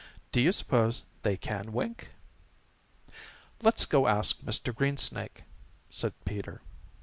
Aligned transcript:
Do 0.31 0.41
you 0.41 0.51
suppose 0.51 1.05
they 1.21 1.37
can 1.37 1.73
wink?" 1.73 2.09
"Let's 3.61 3.85
go 3.85 4.07
ask 4.07 4.39
Mr. 4.39 4.73
Greensnake," 4.73 5.43
said 5.91 6.13
Peter. 6.25 6.63